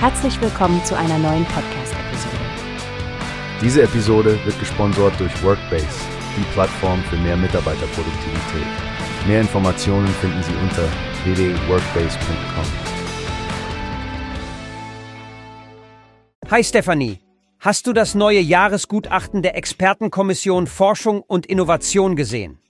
[0.00, 2.36] Herzlich willkommen zu einer neuen Podcast-Episode.
[3.60, 5.88] Diese Episode wird gesponsert durch Workbase,
[6.36, 8.66] die Plattform für mehr Mitarbeiterproduktivität.
[9.26, 10.84] Mehr Informationen finden Sie unter
[11.24, 12.64] www.workbase.com.
[16.48, 17.18] Hi Stefanie,
[17.58, 22.60] hast du das neue Jahresgutachten der Expertenkommission Forschung und Innovation gesehen?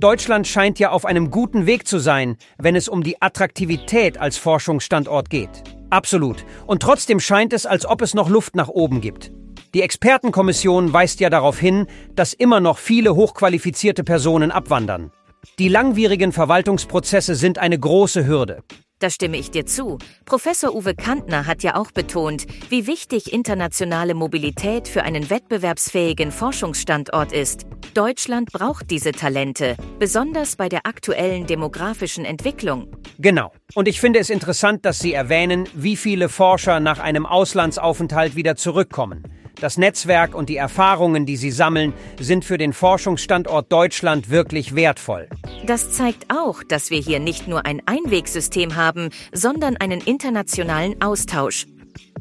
[0.00, 4.36] Deutschland scheint ja auf einem guten Weg zu sein, wenn es um die Attraktivität als
[4.36, 5.62] Forschungsstandort geht.
[5.92, 6.46] Absolut.
[6.66, 9.30] Und trotzdem scheint es, als ob es noch Luft nach oben gibt.
[9.74, 15.12] Die Expertenkommission weist ja darauf hin, dass immer noch viele hochqualifizierte Personen abwandern.
[15.58, 18.62] Die langwierigen Verwaltungsprozesse sind eine große Hürde.
[19.02, 19.98] Da stimme ich dir zu.
[20.26, 27.32] Professor Uwe Kantner hat ja auch betont, wie wichtig internationale Mobilität für einen wettbewerbsfähigen Forschungsstandort
[27.32, 27.66] ist.
[27.94, 32.94] Deutschland braucht diese Talente, besonders bei der aktuellen demografischen Entwicklung.
[33.18, 33.50] Genau.
[33.74, 38.54] Und ich finde es interessant, dass Sie erwähnen, wie viele Forscher nach einem Auslandsaufenthalt wieder
[38.54, 39.24] zurückkommen.
[39.60, 45.28] Das Netzwerk und die Erfahrungen, die sie sammeln, sind für den Forschungsstandort Deutschland wirklich wertvoll.
[45.66, 51.66] Das zeigt auch, dass wir hier nicht nur ein Einwegsystem haben, sondern einen internationalen Austausch.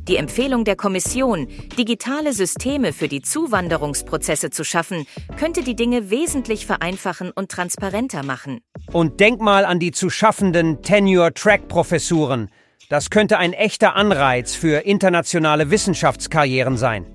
[0.08, 5.06] Die Empfehlung der Kommission, digitale Systeme für die Zuwanderungsprozesse zu schaffen,
[5.38, 8.62] könnte die Dinge wesentlich vereinfachen und transparenter machen.
[8.92, 12.50] Und denk mal an die zu schaffenden Tenure-Track-Professuren.
[12.90, 17.06] Das könnte ein echter Anreiz für internationale Wissenschaftskarrieren sein.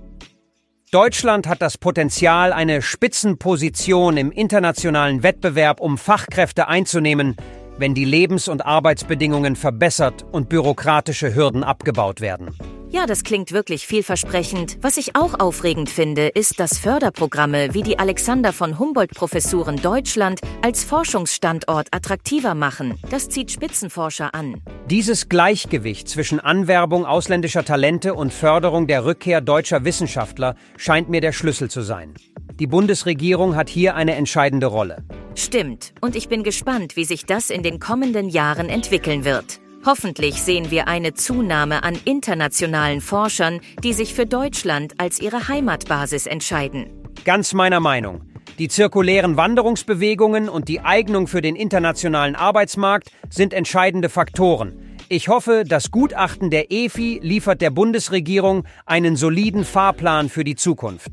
[0.92, 7.36] Deutschland hat das Potenzial, eine Spitzenposition im internationalen Wettbewerb um Fachkräfte einzunehmen,
[7.76, 12.56] wenn die Lebens- und Arbeitsbedingungen verbessert und bürokratische Hürden abgebaut werden.
[12.88, 14.78] Ja, das klingt wirklich vielversprechend.
[14.80, 20.84] Was ich auch aufregend finde, ist, dass Förderprogramme wie die Alexander von Humboldt-Professuren Deutschland als
[20.84, 22.94] Forschungsstandort attraktiver machen.
[23.10, 24.62] Das zieht Spitzenforscher an.
[24.88, 31.32] Dieses Gleichgewicht zwischen Anwerbung ausländischer Talente und Förderung der Rückkehr deutscher Wissenschaftler scheint mir der
[31.32, 32.14] Schlüssel zu sein.
[32.60, 35.04] Die Bundesregierung hat hier eine entscheidende Rolle.
[35.34, 39.60] Stimmt, und ich bin gespannt, wie sich das in den kommenden Jahren entwickeln wird.
[39.86, 46.26] Hoffentlich sehen wir eine Zunahme an internationalen Forschern, die sich für Deutschland als ihre Heimatbasis
[46.26, 46.90] entscheiden.
[47.24, 48.22] Ganz meiner Meinung.
[48.58, 54.96] Die zirkulären Wanderungsbewegungen und die Eignung für den internationalen Arbeitsmarkt sind entscheidende Faktoren.
[55.08, 61.12] Ich hoffe, das Gutachten der EFI liefert der Bundesregierung einen soliden Fahrplan für die Zukunft.